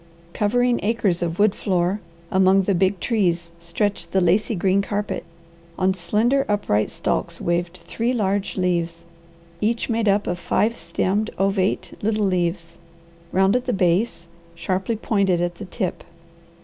Covering 0.33 0.79
acres 0.81 1.21
of 1.21 1.37
wood 1.37 1.53
floor, 1.53 1.99
among 2.31 2.63
the 2.63 2.73
big 2.73 2.99
trees, 2.99 3.51
stretched 3.59 4.11
the 4.13 4.19
lacy 4.19 4.55
green 4.55 4.81
carpet. 4.81 5.23
On 5.77 5.93
slender, 5.93 6.43
upright 6.49 6.89
stalks 6.89 7.39
waved 7.39 7.77
three 7.77 8.11
large 8.11 8.57
leaves, 8.57 9.05
each 9.61 9.89
made 9.89 10.07
up 10.09 10.25
of 10.25 10.39
five 10.39 10.75
stemmed, 10.75 11.29
ovate 11.37 11.93
little 12.01 12.25
leaves, 12.25 12.79
round 13.31 13.55
at 13.55 13.65
the 13.65 13.73
base, 13.73 14.27
sharply 14.55 14.95
pointed 14.95 15.39
at 15.39 15.57
the 15.61 15.65
tip. 15.65 16.03